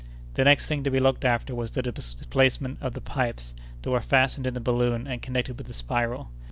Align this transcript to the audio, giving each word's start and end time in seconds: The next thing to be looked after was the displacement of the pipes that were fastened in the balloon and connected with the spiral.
The 0.33 0.43
next 0.43 0.65
thing 0.67 0.83
to 0.83 0.89
be 0.89 0.99
looked 0.99 1.23
after 1.23 1.53
was 1.53 1.69
the 1.69 1.83
displacement 1.83 2.79
of 2.81 2.93
the 2.95 3.01
pipes 3.01 3.53
that 3.83 3.91
were 3.91 4.01
fastened 4.01 4.47
in 4.47 4.55
the 4.55 4.59
balloon 4.59 5.05
and 5.05 5.21
connected 5.21 5.59
with 5.59 5.67
the 5.67 5.75
spiral. 5.75 6.31